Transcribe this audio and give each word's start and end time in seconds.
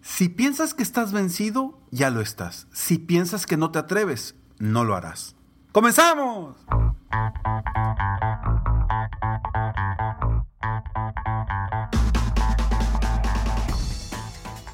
Si 0.00 0.28
piensas 0.28 0.74
que 0.74 0.82
estás 0.82 1.12
vencido, 1.12 1.78
ya 1.90 2.10
lo 2.10 2.20
estás. 2.20 2.68
Si 2.72 2.98
piensas 2.98 3.46
que 3.46 3.56
no 3.56 3.70
te 3.70 3.78
atreves, 3.78 4.36
no 4.58 4.84
lo 4.84 4.94
harás. 4.94 5.34
¡Comenzamos! 5.72 6.56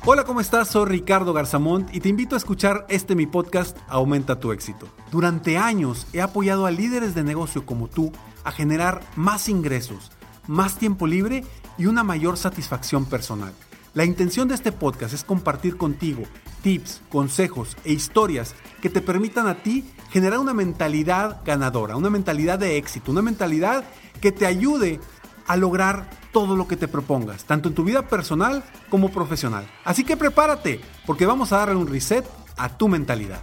Hola, 0.06 0.24
¿cómo 0.24 0.40
estás? 0.40 0.68
Soy 0.68 0.84
Ricardo 0.86 1.32
Garzamont 1.32 1.94
y 1.94 2.00
te 2.00 2.10
invito 2.10 2.34
a 2.34 2.38
escuchar 2.38 2.84
este 2.90 3.14
mi 3.14 3.26
podcast 3.26 3.78
Aumenta 3.88 4.38
tu 4.38 4.52
éxito. 4.52 4.86
Durante 5.10 5.56
años 5.56 6.06
he 6.12 6.20
apoyado 6.20 6.66
a 6.66 6.70
líderes 6.70 7.14
de 7.14 7.24
negocio 7.24 7.64
como 7.64 7.88
tú 7.88 8.12
a 8.44 8.52
generar 8.52 9.00
más 9.16 9.48
ingresos, 9.48 10.12
más 10.46 10.76
tiempo 10.76 11.06
libre 11.06 11.44
y 11.78 11.86
una 11.86 12.04
mayor 12.04 12.36
satisfacción 12.36 13.06
personal. 13.06 13.54
La 13.94 14.04
intención 14.04 14.48
de 14.48 14.56
este 14.56 14.72
podcast 14.72 15.14
es 15.14 15.22
compartir 15.22 15.76
contigo 15.76 16.24
tips, 16.64 17.00
consejos 17.08 17.76
e 17.84 17.92
historias 17.92 18.56
que 18.82 18.90
te 18.90 19.00
permitan 19.00 19.46
a 19.46 19.62
ti 19.62 19.88
generar 20.10 20.40
una 20.40 20.52
mentalidad 20.52 21.42
ganadora, 21.44 21.96
una 21.96 22.10
mentalidad 22.10 22.58
de 22.58 22.76
éxito, 22.76 23.12
una 23.12 23.22
mentalidad 23.22 23.84
que 24.20 24.32
te 24.32 24.46
ayude 24.46 24.98
a 25.46 25.56
lograr 25.56 26.10
todo 26.32 26.56
lo 26.56 26.66
que 26.66 26.76
te 26.76 26.88
propongas, 26.88 27.44
tanto 27.44 27.68
en 27.68 27.76
tu 27.76 27.84
vida 27.84 28.08
personal 28.08 28.64
como 28.90 29.10
profesional. 29.12 29.64
Así 29.84 30.02
que 30.02 30.16
prepárate, 30.16 30.80
porque 31.06 31.24
vamos 31.24 31.52
a 31.52 31.58
darle 31.58 31.76
un 31.76 31.86
reset 31.86 32.26
a 32.56 32.76
tu 32.76 32.88
mentalidad. 32.88 33.42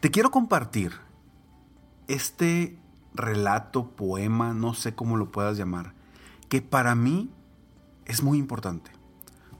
Te 0.00 0.10
quiero 0.10 0.30
compartir 0.30 0.92
este 2.08 2.78
relato, 3.14 3.92
poema, 3.92 4.52
no 4.52 4.74
sé 4.74 4.94
cómo 4.94 5.16
lo 5.16 5.32
puedas 5.32 5.56
llamar, 5.56 5.95
que 6.48 6.62
para 6.62 6.94
mí 6.94 7.30
es 8.04 8.22
muy 8.22 8.38
importante. 8.38 8.90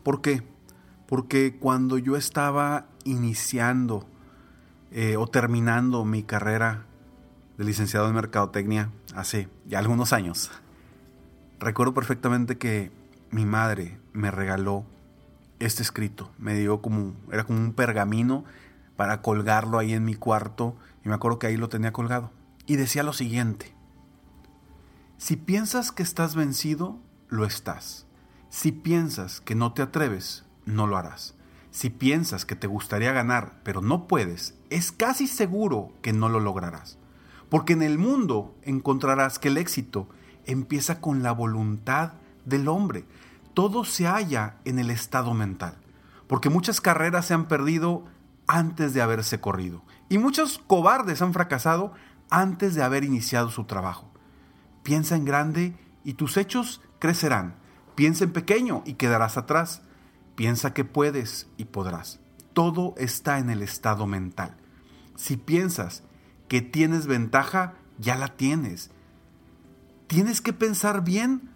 ¿Por 0.03 0.20
qué? 0.20 0.42
Porque 1.06 1.56
cuando 1.59 1.98
yo 1.98 2.17
estaba 2.17 2.87
iniciando 3.05 4.06
eh, 4.91 5.17
o 5.17 5.27
terminando 5.27 6.05
mi 6.05 6.23
carrera 6.23 6.87
de 7.59 7.65
licenciado 7.65 8.09
en 8.09 8.15
Mercadotecnia 8.15 8.91
hace 9.15 9.49
ya 9.66 9.78
algunos 9.78 10.12
años, 10.12 10.50
recuerdo 11.59 11.94
perfectamente 11.94 12.59
que 12.59 12.91
mi 13.31 13.44
madre 13.44 13.99
me 14.12 14.31
regaló 14.31 14.84
este 15.59 15.83
escrito. 15.83 16.31
Me 16.39 16.55
dio 16.55 16.81
como, 16.81 17.15
era 17.33 17.44
como 17.44 17.60
un 17.60 17.72
pergamino 17.72 18.44
para 18.97 19.22
colgarlo 19.22 19.78
ahí 19.78 19.93
en 19.93 20.05
mi 20.05 20.15
cuarto 20.15 20.77
y 21.05 21.09
me 21.09 21.15
acuerdo 21.15 21.39
que 21.39 21.47
ahí 21.47 21.56
lo 21.56 21.69
tenía 21.69 21.93
colgado. 21.93 22.31
Y 22.66 22.77
decía 22.77 23.03
lo 23.03 23.12
siguiente, 23.12 23.75
si 25.19 25.37
piensas 25.37 25.93
que 25.93 26.03
estás 26.03 26.34
vencido, 26.34 26.99
lo 27.28 27.47
estás. 27.47 28.06
Si 28.50 28.71
piensas 28.71 29.41
que 29.41 29.54
no 29.54 29.72
te 29.72 29.81
atreves, 29.81 30.44
no 30.66 30.87
lo 30.87 30.99
harás. 30.99 31.34
Si 31.71 31.88
piensas 31.88 32.44
que 32.44 32.54
te 32.54 32.66
gustaría 32.66 33.12
ganar, 33.12 33.60
pero 33.62 33.81
no 33.81 34.09
puedes, 34.09 34.54
es 34.69 34.93
casi 34.93 35.27
seguro 35.27 35.93
que 36.03 36.12
no 36.12 36.28
lo 36.28 36.38
lograrás. 36.38 36.99
Porque 37.49 37.72
en 37.72 37.82
el 37.82 37.99
mundo 37.99 38.54
encontrarás 38.62 39.38
que 39.38 39.49
el 39.49 39.56
éxito 39.56 40.06
empieza 40.44 41.00
con 41.00 41.22
la 41.22 41.33
voluntad 41.33 42.12
del 42.44 42.69
hombre. 42.69 43.06
Todo 43.54 43.84
se 43.84 44.06
halla 44.06 44.56
en 44.66 44.78
el 44.78 44.91
estado 44.91 45.33
mental. 45.33 45.78
Porque 46.27 46.50
muchas 46.50 46.83
carreras 46.83 47.27
se 47.27 47.34
han 47.34 47.48
perdido 47.48 48.04
antes 48.47 48.93
de 48.93 49.00
haberse 49.00 49.41
corrido. 49.41 49.83
Y 50.10 50.19
muchos 50.19 50.59
cobardes 50.66 51.22
han 51.22 51.33
fracasado 51.33 51.94
antes 52.28 52.75
de 52.75 52.83
haber 52.83 53.03
iniciado 53.03 53.50
su 53.50 53.65
trabajo. 53.65 54.10
Piensa 54.86 55.16
en 55.16 55.24
grande 55.24 55.74
y 56.04 56.14
tus 56.14 56.36
hechos 56.36 56.80
crecerán. 57.00 57.56
Piensa 57.97 58.22
en 58.22 58.32
pequeño 58.32 58.84
y 58.86 58.94
quedarás 58.94 59.36
atrás. 59.36 59.82
Piensa 60.36 60.74
que 60.74 60.84
puedes 60.84 61.48
y 61.56 61.64
podrás. 61.64 62.20
Todo 62.52 62.94
está 62.97 63.41
en 63.41 63.50
el 63.50 63.62
estado 63.62 64.06
mental. 64.06 64.56
Si 65.16 65.36
piensas 65.36 66.04
que 66.47 66.62
tienes 66.62 67.08
ventaja, 67.08 67.74
ya 67.98 68.14
la 68.14 68.28
tienes. 68.28 68.92
Tienes 70.06 70.41
que 70.41 70.52
pensar 70.52 71.03
bien 71.03 71.50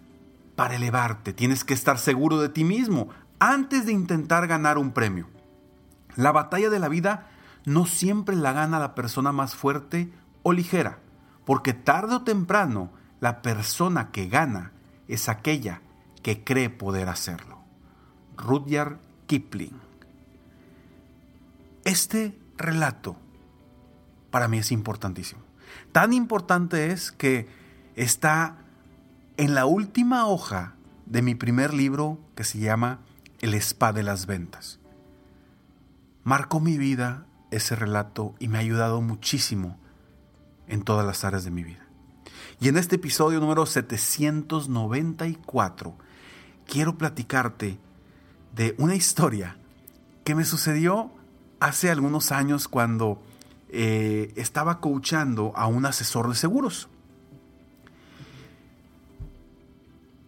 para 0.57 0.75
elevarte. 0.75 1.31
Tienes 1.31 1.63
que 1.63 1.73
estar 1.73 1.99
seguro 1.99 2.37
de 2.37 2.49
ti 2.49 2.65
mismo 2.65 3.07
antes 3.39 3.85
de 3.85 3.93
intentar 3.93 4.45
ganar 4.45 4.77
un 4.77 4.91
premio. 4.91 5.29
La 6.17 6.33
batalla 6.33 6.69
de 6.69 6.79
la 6.79 6.89
vida 6.89 7.29
no 7.63 7.85
siempre 7.85 8.35
la 8.35 8.51
gana 8.51 8.77
la 8.77 8.93
persona 8.93 9.31
más 9.31 9.55
fuerte 9.55 10.11
o 10.43 10.51
ligera, 10.51 10.99
porque 11.45 11.71
tarde 11.71 12.15
o 12.15 12.23
temprano 12.23 12.99
la 13.21 13.41
persona 13.41 14.11
que 14.11 14.27
gana 14.27 14.73
es 15.07 15.29
aquella 15.29 15.81
que 16.23 16.43
cree 16.43 16.69
poder 16.69 17.07
hacerlo. 17.07 17.59
Rudyard 18.35 18.97
Kipling. 19.27 19.79
Este 21.85 22.37
relato 22.57 23.15
para 24.31 24.47
mí 24.47 24.57
es 24.57 24.71
importantísimo. 24.71 25.41
Tan 25.91 26.13
importante 26.13 26.91
es 26.91 27.11
que 27.11 27.47
está 27.95 28.57
en 29.37 29.53
la 29.53 29.65
última 29.65 30.25
hoja 30.25 30.73
de 31.05 31.21
mi 31.21 31.35
primer 31.35 31.73
libro 31.73 32.19
que 32.35 32.43
se 32.43 32.59
llama 32.59 32.99
El 33.39 33.53
Spa 33.53 33.93
de 33.93 34.03
las 34.03 34.25
Ventas. 34.25 34.79
Marcó 36.23 36.59
mi 36.59 36.77
vida 36.77 37.25
ese 37.51 37.75
relato 37.75 38.33
y 38.39 38.47
me 38.47 38.57
ha 38.57 38.61
ayudado 38.61 39.01
muchísimo 39.01 39.77
en 40.67 40.83
todas 40.83 41.05
las 41.05 41.23
áreas 41.23 41.43
de 41.43 41.51
mi 41.51 41.63
vida. 41.63 41.80
Y 42.61 42.69
en 42.69 42.77
este 42.77 42.95
episodio 42.97 43.39
número 43.39 43.65
794 43.65 45.95
quiero 46.67 46.95
platicarte 46.95 47.79
de 48.53 48.75
una 48.77 48.93
historia 48.93 49.57
que 50.23 50.35
me 50.35 50.45
sucedió 50.45 51.09
hace 51.59 51.89
algunos 51.89 52.31
años 52.31 52.67
cuando 52.67 53.19
eh, 53.69 54.31
estaba 54.35 54.79
coachando 54.79 55.53
a 55.55 55.65
un 55.65 55.87
asesor 55.87 56.29
de 56.29 56.35
seguros. 56.35 56.87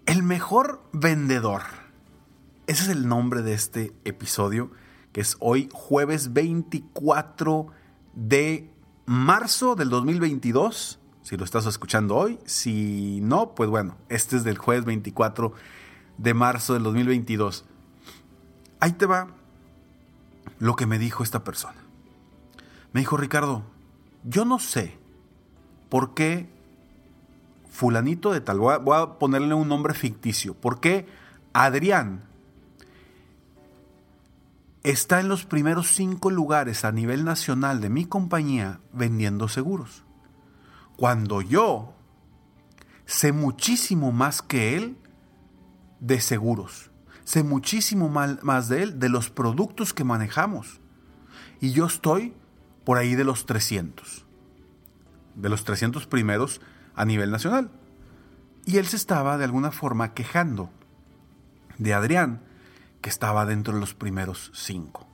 El 0.07 0.23
mejor 0.23 0.81
vendedor. 0.91 1.61
Ese 2.65 2.85
es 2.85 2.89
el 2.89 3.07
nombre 3.07 3.44
de 3.44 3.53
este 3.53 3.94
episodio, 4.06 4.71
que 5.12 5.21
es 5.21 5.38
hoy 5.39 5.69
jueves 5.71 6.33
24 6.33 7.68
de 8.15 8.71
marzo 9.06 9.75
del 9.75 9.91
2022 9.91 10.97
si 11.23 11.37
lo 11.37 11.45
estás 11.45 11.65
escuchando 11.65 12.15
hoy. 12.15 12.37
Si 12.45 13.19
no, 13.21 13.55
pues 13.55 13.69
bueno, 13.69 13.97
este 14.09 14.35
es 14.35 14.43
del 14.43 14.57
jueves 14.57 14.85
24 14.85 15.53
de 16.17 16.33
marzo 16.33 16.73
del 16.73 16.83
2022. 16.83 17.65
Ahí 18.79 18.91
te 18.91 19.05
va 19.05 19.27
lo 20.59 20.75
que 20.75 20.85
me 20.85 20.99
dijo 20.99 21.23
esta 21.23 21.43
persona. 21.43 21.81
Me 22.91 22.99
dijo, 22.99 23.17
Ricardo, 23.17 23.63
yo 24.23 24.45
no 24.45 24.59
sé 24.59 24.97
por 25.89 26.13
qué 26.13 26.47
fulanito 27.69 28.31
de 28.31 28.41
tal, 28.41 28.59
voy 28.59 28.75
a, 28.75 29.17
ponerle 29.17 29.55
un 29.55 29.67
nombre 29.67 29.95
ficticio, 29.95 30.53
por 30.53 30.79
qué 30.79 31.07
Adrián 31.53 32.21
está 34.83 35.19
en 35.19 35.27
los 35.27 35.45
primeros 35.45 35.87
cinco 35.87 36.29
lugares 36.29 36.85
a 36.85 36.91
nivel 36.91 37.25
nacional 37.25 37.81
de 37.81 37.89
mi 37.89 38.05
compañía 38.05 38.79
vendiendo 38.91 39.47
seguros 39.47 40.03
cuando 40.98 41.42
yo 41.42 41.94
sé 43.06 43.31
muchísimo 43.31 44.12
más 44.12 44.42
que 44.42 44.78
él 44.78 44.98
de 46.00 46.19
seguros. 46.19 46.92
sé 47.24 47.42
muchísimo 47.44 48.10
más 48.10 48.68
de 48.68 48.84
él, 48.84 49.00
de 49.00 49.07
los 49.07 49.30
productos 49.30 49.94
que 49.94 50.04
manejamos. 50.04 50.81
Y 51.62 51.72
yo 51.72 51.86
estoy 51.86 52.34
por 52.84 52.98
ahí 52.98 53.16
de 53.16 53.24
los 53.24 53.45
300. 53.45 54.25
De 55.36 55.50
los 55.50 55.63
300 55.63 56.06
primeros 56.07 56.60
a 56.95 57.06
nivel 57.06 57.31
nacional. 57.31 57.72
Y 58.66 58.78
él 58.78 58.86
se 58.86 58.98
estaba 58.98 59.38
de 59.38 59.45
alguna 59.45 59.72
forma 59.72 60.13
quejando 60.13 60.69
de 61.78 61.94
Adrián, 61.94 62.42
que 63.01 63.10
estaba 63.10 63.45
dentro 63.45 63.74
de 63.74 63.80
los 63.80 63.94
primeros 63.94 64.51
cinco. 64.54 65.07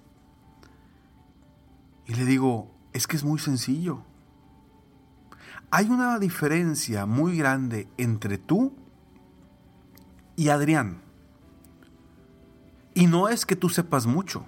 Y 2.05 2.15
le 2.15 2.25
digo, 2.25 2.75
es 2.93 3.07
que 3.07 3.15
es 3.15 3.23
muy 3.23 3.39
sencillo. 3.39 4.03
Hay 5.71 5.89
una 5.89 6.17
diferencia 6.17 7.05
muy 7.05 7.37
grande 7.37 7.87
entre 7.97 8.37
tú 8.37 8.73
y 10.35 10.49
Adrián. 10.49 11.01
Y 12.95 13.05
no 13.05 13.29
es 13.29 13.45
que 13.45 13.55
tú 13.55 13.69
sepas 13.69 14.07
mucho. 14.07 14.45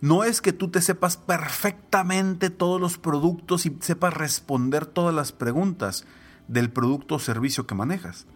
No 0.00 0.22
es 0.22 0.40
que 0.40 0.52
tú 0.52 0.70
te 0.70 0.80
sepas 0.80 1.16
perfectamente 1.16 2.50
todos 2.50 2.80
los 2.80 2.98
productos 2.98 3.66
y 3.66 3.76
sepas 3.80 4.14
responder 4.14 4.86
todas 4.86 5.14
las 5.14 5.32
preguntas 5.32 6.04
del 6.46 6.70
producto 6.70 7.16
o 7.16 7.18
servicio 7.18 7.66
que 7.66 7.74
manejas. 7.74 8.26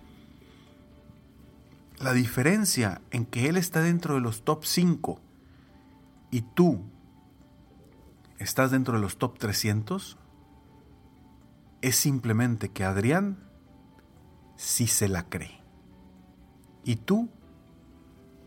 La 2.00 2.15
diferencia 2.15 3.00
en 3.11 3.26
que 3.26 3.49
él 3.49 3.56
está 3.56 3.82
dentro 3.82 4.15
de 4.15 4.20
los 4.20 4.44
top 4.44 4.65
5 4.65 5.20
y 6.31 6.43
tú 6.43 6.81
estás 8.38 8.70
dentro 8.70 8.94
de 8.94 9.00
los 9.00 9.19
top 9.19 9.38
300 9.38 10.17
es 11.81 11.97
simplemente 11.97 12.71
que 12.71 12.85
Adrián 12.85 13.39
sí 14.57 14.87
se 14.87 15.09
la 15.09 15.29
cree. 15.29 15.61
Y 16.85 16.97
tú 16.97 17.29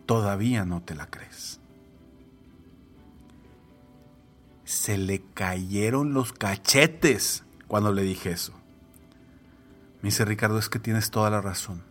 todavía 0.06 0.66
no 0.66 0.82
te 0.82 0.96
la 0.96 1.08
crees. 1.08 1.60
Se 4.64 4.98
le 4.98 5.22
cayeron 5.34 6.14
los 6.14 6.34
cachetes 6.34 7.44
cuando 7.68 7.92
le 7.92 8.04
dije 8.04 8.32
eso. 8.32 8.54
Me 10.02 10.08
dice 10.08 10.26
Ricardo, 10.26 10.58
es 10.58 10.70
que 10.70 10.80
tienes 10.80 11.12
toda 11.12 11.30
la 11.30 11.42
razón. 11.42 11.84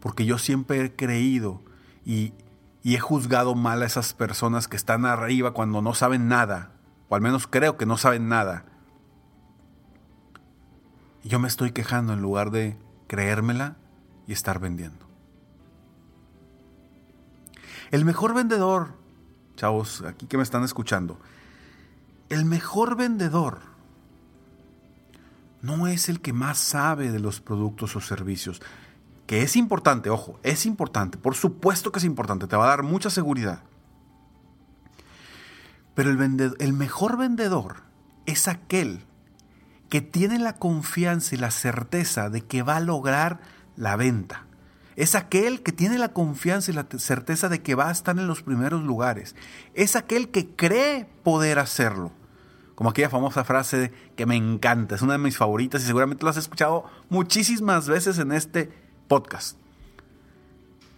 Porque 0.00 0.26
yo 0.26 0.38
siempre 0.38 0.84
he 0.84 0.94
creído 0.94 1.62
y, 2.04 2.34
y 2.82 2.94
he 2.94 3.00
juzgado 3.00 3.54
mal 3.54 3.82
a 3.82 3.86
esas 3.86 4.12
personas 4.14 4.68
que 4.68 4.76
están 4.76 5.06
arriba 5.06 5.52
cuando 5.52 5.80
no 5.80 5.94
saben 5.94 6.28
nada, 6.28 6.72
o 7.08 7.14
al 7.14 7.22
menos 7.22 7.46
creo 7.46 7.76
que 7.76 7.86
no 7.86 7.96
saben 7.96 8.28
nada 8.28 8.75
yo 11.26 11.38
me 11.38 11.48
estoy 11.48 11.72
quejando 11.72 12.12
en 12.12 12.22
lugar 12.22 12.50
de 12.50 12.76
creérmela 13.06 13.76
y 14.26 14.32
estar 14.32 14.58
vendiendo. 14.58 15.06
El 17.90 18.04
mejor 18.04 18.34
vendedor, 18.34 18.94
chavos, 19.56 20.02
aquí 20.02 20.26
que 20.26 20.36
me 20.36 20.42
están 20.42 20.64
escuchando, 20.64 21.18
el 22.28 22.44
mejor 22.44 22.96
vendedor 22.96 23.60
no 25.62 25.86
es 25.86 26.08
el 26.08 26.20
que 26.20 26.32
más 26.32 26.58
sabe 26.58 27.10
de 27.10 27.20
los 27.20 27.40
productos 27.40 27.96
o 27.96 28.00
servicios, 28.00 28.60
que 29.26 29.42
es 29.42 29.56
importante, 29.56 30.10
ojo, 30.10 30.38
es 30.42 30.66
importante, 30.66 31.18
por 31.18 31.34
supuesto 31.34 31.90
que 31.90 31.98
es 31.98 32.04
importante, 32.04 32.46
te 32.46 32.56
va 32.56 32.64
a 32.64 32.68
dar 32.68 32.82
mucha 32.82 33.10
seguridad. 33.10 33.62
Pero 35.94 36.10
el, 36.10 36.54
el 36.58 36.72
mejor 36.72 37.16
vendedor 37.16 37.76
es 38.26 38.48
aquel 38.48 39.05
que 39.88 40.00
tiene 40.00 40.38
la 40.38 40.54
confianza 40.54 41.34
y 41.34 41.38
la 41.38 41.50
certeza 41.50 42.30
de 42.30 42.42
que 42.42 42.62
va 42.62 42.76
a 42.76 42.80
lograr 42.80 43.40
la 43.76 43.96
venta. 43.96 44.46
Es 44.96 45.14
aquel 45.14 45.62
que 45.62 45.72
tiene 45.72 45.98
la 45.98 46.12
confianza 46.14 46.70
y 46.70 46.74
la 46.74 46.86
certeza 46.98 47.48
de 47.48 47.62
que 47.62 47.74
va 47.74 47.88
a 47.88 47.92
estar 47.92 48.18
en 48.18 48.26
los 48.26 48.42
primeros 48.42 48.82
lugares. 48.82 49.36
Es 49.74 49.94
aquel 49.94 50.30
que 50.30 50.48
cree 50.48 51.06
poder 51.22 51.58
hacerlo. 51.58 52.12
Como 52.74 52.90
aquella 52.90 53.10
famosa 53.10 53.44
frase 53.44 53.92
que 54.16 54.26
me 54.26 54.36
encanta, 54.36 54.94
es 54.94 55.02
una 55.02 55.14
de 55.14 55.18
mis 55.18 55.36
favoritas 55.36 55.82
y 55.82 55.86
seguramente 55.86 56.24
lo 56.24 56.30
has 56.30 56.36
escuchado 56.36 56.84
muchísimas 57.08 57.88
veces 57.88 58.18
en 58.18 58.32
este 58.32 58.70
podcast. 59.06 59.58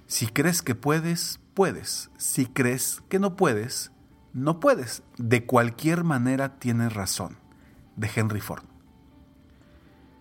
Si 0.07 0.27
crees 0.27 0.63
que 0.63 0.75
puedes, 0.75 1.41
puedes. 1.55 2.11
Si 2.17 2.47
crees 2.47 3.03
que 3.09 3.19
no 3.19 3.37
puedes, 3.37 3.93
no 4.33 4.61
puedes. 4.61 5.03
De 5.19 5.45
cualquier 5.45 6.05
manera 6.05 6.59
tienes 6.59 6.95
razón. 6.95 7.37
De 7.97 8.09
Henry 8.15 8.41
Ford. 8.41 8.65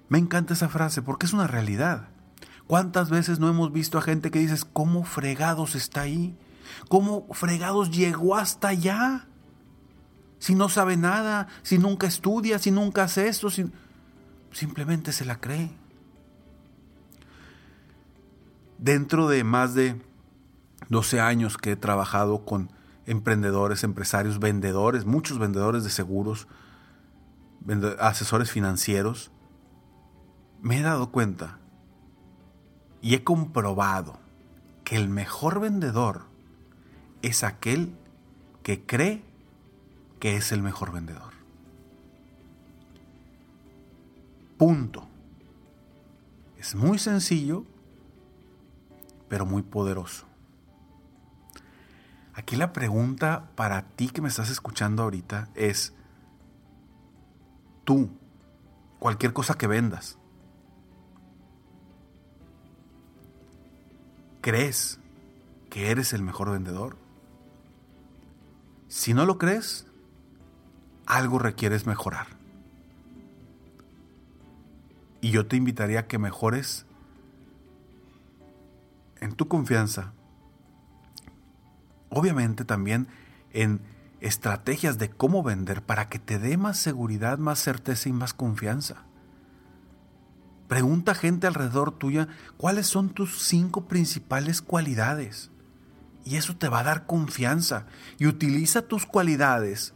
Me 0.09 0.17
encanta 0.17 0.53
esa 0.53 0.69
frase 0.69 1.01
porque 1.01 1.25
es 1.25 1.33
una 1.33 1.47
realidad. 1.47 2.09
¿Cuántas 2.67 3.09
veces 3.09 3.39
no 3.39 3.49
hemos 3.49 3.71
visto 3.71 3.97
a 3.97 4.01
gente 4.01 4.31
que 4.31 4.39
dices, 4.39 4.65
¿cómo 4.65 5.03
fregados 5.03 5.75
está 5.75 6.01
ahí? 6.01 6.37
¿Cómo 6.89 7.27
fregados 7.31 7.91
llegó 7.91 8.35
hasta 8.35 8.69
allá? 8.69 9.27
Si 10.39 10.53
no 10.53 10.69
sabe 10.69 10.97
nada, 10.97 11.47
si 11.63 11.77
nunca 11.77 12.07
estudia, 12.07 12.59
si 12.59 12.71
nunca 12.71 13.03
hace 13.03 13.27
esto, 13.27 13.49
si... 13.49 13.71
simplemente 14.51 15.11
se 15.11 15.25
la 15.25 15.39
cree. 15.39 15.71
Dentro 18.77 19.27
de 19.27 19.43
más 19.43 19.73
de 19.73 19.99
12 20.89 21.19
años 21.19 21.57
que 21.57 21.71
he 21.71 21.75
trabajado 21.75 22.45
con 22.45 22.71
emprendedores, 23.05 23.83
empresarios, 23.83 24.39
vendedores, 24.39 25.05
muchos 25.05 25.39
vendedores 25.39 25.83
de 25.83 25.89
seguros, 25.89 26.47
asesores 27.99 28.51
financieros, 28.51 29.31
me 30.61 30.79
he 30.79 30.81
dado 30.81 31.11
cuenta 31.11 31.57
y 33.01 33.15
he 33.15 33.23
comprobado 33.23 34.19
que 34.83 34.95
el 34.95 35.09
mejor 35.09 35.59
vendedor 35.59 36.25
es 37.21 37.43
aquel 37.43 37.93
que 38.63 38.85
cree 38.85 39.23
que 40.19 40.35
es 40.35 40.51
el 40.51 40.61
mejor 40.61 40.91
vendedor. 40.91 41.33
Punto. 44.57 45.07
Es 46.57 46.73
muy 46.73 46.97
sencillo, 46.97 47.63
pero 49.29 49.45
muy 49.45 49.61
poderoso. 49.61 50.25
Aquí 52.33 52.55
la 52.55 52.73
pregunta 52.73 53.49
para 53.55 53.83
ti 53.83 54.09
que 54.09 54.21
me 54.21 54.27
estás 54.27 54.49
escuchando 54.49 55.03
ahorita 55.03 55.49
es, 55.55 55.93
tú, 57.83 58.09
cualquier 58.99 59.33
cosa 59.33 59.55
que 59.55 59.67
vendas, 59.67 60.17
¿Crees 64.47 64.97
que 65.69 65.91
eres 65.91 66.13
el 66.13 66.21
mejor 66.21 66.51
vendedor? 66.51 66.95
Si 68.87 69.13
no 69.13 69.25
lo 69.25 69.37
crees, 69.37 69.85
algo 71.05 71.37
requieres 71.37 71.85
mejorar. 71.85 72.27
Y 75.19 75.31
yo 75.31 75.47
te 75.47 75.57
invitaría 75.57 75.99
a 75.99 76.07
que 76.07 76.17
mejores 76.17 76.85
en 79.19 79.33
tu 79.33 79.49
confianza. 79.49 80.13
Obviamente 82.07 82.63
también 82.63 83.09
en 83.51 83.81
estrategias 84.21 84.97
de 84.97 85.09
cómo 85.09 85.43
vender 85.43 85.81
para 85.81 86.07
que 86.07 86.19
te 86.19 86.39
dé 86.39 86.55
más 86.55 86.77
seguridad, 86.77 87.37
más 87.37 87.59
certeza 87.59 88.07
y 88.07 88.13
más 88.13 88.33
confianza. 88.33 89.03
Pregunta 90.67 91.13
a 91.13 91.15
gente 91.15 91.47
alrededor 91.47 91.91
tuya 91.91 92.27
cuáles 92.57 92.87
son 92.87 93.09
tus 93.09 93.41
cinco 93.43 93.87
principales 93.87 94.61
cualidades. 94.61 95.49
Y 96.25 96.35
eso 96.35 96.57
te 96.57 96.67
va 96.67 96.79
a 96.79 96.83
dar 96.83 97.05
confianza. 97.05 97.85
Y 98.17 98.27
utiliza 98.27 98.81
tus 98.81 99.05
cualidades 99.05 99.93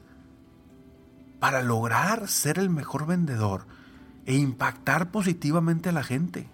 para 1.40 1.62
lograr 1.62 2.28
ser 2.30 2.58
el 2.58 2.70
mejor 2.70 3.06
vendedor 3.06 3.66
e 4.25 4.36
impactar 4.36 5.12
positivamente 5.12 5.90
a 5.90 5.92
la 5.92 6.04
gente. 6.04 6.50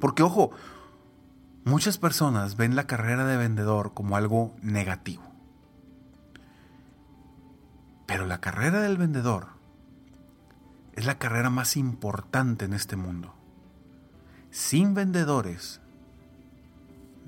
Porque 0.00 0.22
ojo, 0.22 0.50
muchas 1.64 1.96
personas 1.96 2.56
ven 2.56 2.76
la 2.76 2.86
carrera 2.86 3.24
de 3.24 3.36
vendedor 3.36 3.94
como 3.94 4.16
algo 4.16 4.54
negativo. 4.60 5.22
Pero 8.06 8.26
la 8.26 8.40
carrera 8.40 8.80
del 8.80 8.98
vendedor 8.98 9.59
es 10.94 11.06
la 11.06 11.18
carrera 11.18 11.50
más 11.50 11.76
importante 11.76 12.64
en 12.64 12.72
este 12.72 12.96
mundo. 12.96 13.34
Sin 14.50 14.94
vendedores 14.94 15.80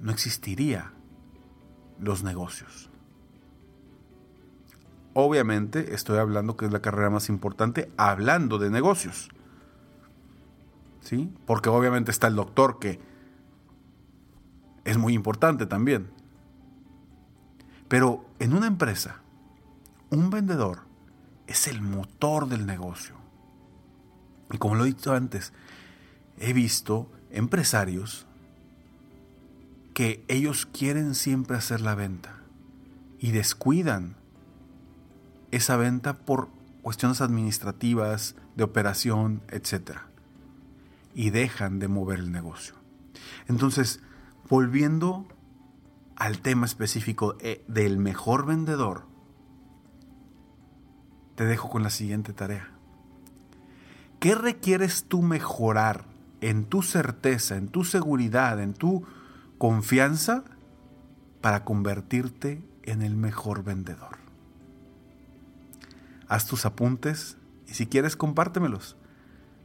no 0.00 0.10
existiría 0.10 0.92
los 2.00 2.24
negocios. 2.24 2.90
Obviamente 5.14 5.94
estoy 5.94 6.18
hablando 6.18 6.56
que 6.56 6.66
es 6.66 6.72
la 6.72 6.82
carrera 6.82 7.10
más 7.10 7.28
importante 7.28 7.92
hablando 7.96 8.58
de 8.58 8.70
negocios. 8.70 9.28
¿Sí? 11.00 11.32
Porque 11.46 11.68
obviamente 11.68 12.10
está 12.10 12.28
el 12.28 12.36
doctor 12.36 12.78
que 12.78 13.00
es 14.84 14.98
muy 14.98 15.14
importante 15.14 15.66
también. 15.66 16.10
Pero 17.88 18.24
en 18.38 18.54
una 18.54 18.66
empresa, 18.66 19.20
un 20.10 20.30
vendedor 20.30 20.80
es 21.46 21.68
el 21.68 21.82
motor 21.82 22.48
del 22.48 22.66
negocio. 22.66 23.21
Y 24.52 24.58
como 24.58 24.74
lo 24.74 24.84
he 24.84 24.88
dicho 24.88 25.14
antes, 25.14 25.52
he 26.38 26.52
visto 26.52 27.10
empresarios 27.30 28.26
que 29.94 30.24
ellos 30.28 30.66
quieren 30.66 31.14
siempre 31.14 31.56
hacer 31.56 31.80
la 31.80 31.94
venta 31.94 32.36
y 33.18 33.32
descuidan 33.32 34.16
esa 35.50 35.76
venta 35.76 36.18
por 36.18 36.48
cuestiones 36.82 37.20
administrativas, 37.20 38.36
de 38.56 38.64
operación, 38.64 39.42
etc. 39.48 39.98
Y 41.14 41.30
dejan 41.30 41.78
de 41.78 41.88
mover 41.88 42.18
el 42.18 42.32
negocio. 42.32 42.74
Entonces, 43.48 44.00
volviendo 44.48 45.26
al 46.16 46.40
tema 46.40 46.66
específico 46.66 47.36
eh, 47.40 47.64
del 47.68 47.98
mejor 47.98 48.46
vendedor, 48.46 49.06
te 51.36 51.44
dejo 51.44 51.70
con 51.70 51.82
la 51.82 51.90
siguiente 51.90 52.32
tarea. 52.32 52.72
¿Qué 54.22 54.36
requieres 54.36 55.06
tú 55.08 55.20
mejorar 55.20 56.04
en 56.40 56.64
tu 56.66 56.82
certeza, 56.82 57.56
en 57.56 57.66
tu 57.66 57.82
seguridad, 57.82 58.60
en 58.60 58.72
tu 58.72 59.02
confianza 59.58 60.44
para 61.40 61.64
convertirte 61.64 62.62
en 62.84 63.02
el 63.02 63.16
mejor 63.16 63.64
vendedor? 63.64 64.18
Haz 66.28 66.46
tus 66.46 66.66
apuntes 66.66 67.36
y 67.66 67.74
si 67.74 67.88
quieres 67.88 68.14
compártemelos. 68.14 68.94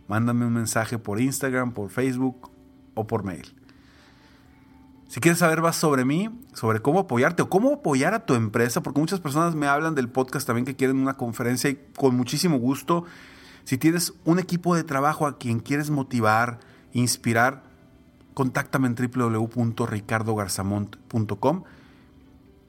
Mándame 0.07 0.47
un 0.47 0.53
mensaje 0.53 0.97
por 0.97 1.21
Instagram, 1.21 1.73
por 1.73 1.91
Facebook 1.91 2.49
o 2.95 3.05
por 3.05 3.23
mail. 3.23 3.53
Si 5.07 5.19
quieres 5.19 5.37
saber 5.37 5.61
más 5.61 5.75
sobre 5.75 6.03
mí, 6.03 6.31
sobre 6.53 6.79
cómo 6.79 7.01
apoyarte 7.01 7.43
o 7.43 7.49
cómo 7.51 7.73
apoyar 7.73 8.15
a 8.15 8.25
tu 8.25 8.33
empresa, 8.33 8.81
porque 8.81 9.01
muchas 9.01 9.19
personas 9.19 9.53
me 9.53 9.67
hablan 9.67 9.93
del 9.93 10.09
podcast 10.09 10.47
también 10.47 10.65
que 10.65 10.75
quieren 10.75 10.97
una 10.97 11.13
conferencia 11.13 11.69
y 11.69 11.79
con 11.95 12.17
muchísimo 12.17 12.57
gusto. 12.57 13.05
Si 13.67 13.77
tienes 13.77 14.13
un 14.23 14.39
equipo 14.39 14.77
de 14.77 14.85
trabajo 14.85 15.27
a 15.27 15.37
quien 15.37 15.59
quieres 15.59 15.89
motivar, 15.89 16.61
inspirar, 16.93 17.63
contáctame 18.33 18.87
en 18.87 18.95
www.ricardogarzamont.com 18.95 21.63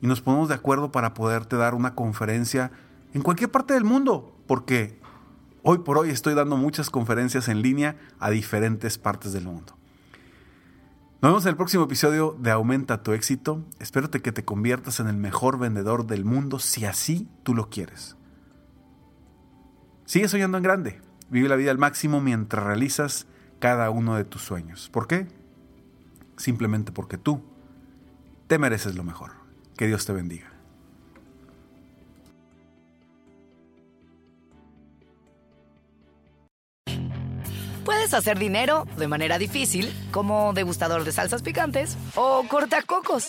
y 0.00 0.06
nos 0.08 0.20
ponemos 0.22 0.48
de 0.48 0.56
acuerdo 0.56 0.90
para 0.90 1.14
poderte 1.14 1.54
dar 1.54 1.76
una 1.76 1.94
conferencia 1.94 2.72
en 3.14 3.22
cualquier 3.22 3.48
parte 3.48 3.74
del 3.74 3.84
mundo, 3.84 4.36
porque 4.48 4.98
hoy 5.62 5.78
por 5.78 5.98
hoy 5.98 6.10
estoy 6.10 6.34
dando 6.34 6.56
muchas 6.56 6.90
conferencias 6.90 7.46
en 7.46 7.62
línea 7.62 7.96
a 8.18 8.30
diferentes 8.30 8.98
partes 8.98 9.32
del 9.32 9.44
mundo. 9.44 9.76
Nos 11.22 11.30
vemos 11.30 11.44
en 11.44 11.50
el 11.50 11.56
próximo 11.56 11.84
episodio 11.84 12.36
de 12.40 12.50
Aumenta 12.50 13.04
tu 13.04 13.12
éxito. 13.12 13.64
Espero 13.78 14.10
que 14.10 14.32
te 14.32 14.44
conviertas 14.44 14.98
en 14.98 15.06
el 15.06 15.16
mejor 15.16 15.60
vendedor 15.60 16.08
del 16.08 16.24
mundo 16.24 16.58
si 16.58 16.86
así 16.86 17.28
tú 17.44 17.54
lo 17.54 17.70
quieres. 17.70 18.17
Sigue 20.08 20.26
soñando 20.26 20.56
en 20.56 20.62
grande. 20.62 21.02
Vive 21.28 21.50
la 21.50 21.56
vida 21.56 21.70
al 21.70 21.76
máximo 21.76 22.22
mientras 22.22 22.64
realizas 22.64 23.26
cada 23.58 23.90
uno 23.90 24.16
de 24.16 24.24
tus 24.24 24.40
sueños. 24.40 24.88
¿Por 24.90 25.06
qué? 25.06 25.26
Simplemente 26.38 26.92
porque 26.92 27.18
tú 27.18 27.42
te 28.46 28.58
mereces 28.58 28.94
lo 28.94 29.04
mejor. 29.04 29.32
Que 29.76 29.86
Dios 29.86 30.06
te 30.06 30.14
bendiga. 30.14 30.50
Puedes 37.84 38.14
hacer 38.14 38.38
dinero 38.38 38.86
de 38.96 39.08
manera 39.08 39.36
difícil, 39.36 39.92
como 40.10 40.54
degustador 40.54 41.04
de 41.04 41.12
salsas 41.12 41.42
picantes, 41.42 41.98
o 42.14 42.44
cortacocos, 42.48 43.28